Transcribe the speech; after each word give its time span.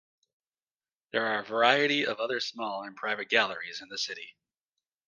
There 1.11 1.23
are 1.27 1.41
a 1.41 1.45
variety 1.45 2.07
of 2.07 2.19
other 2.19 2.39
small 2.39 2.81
and 2.81 2.95
private 2.95 3.29
galleries 3.29 3.83
in 3.83 3.89
the 3.89 3.99
city. 3.99 4.35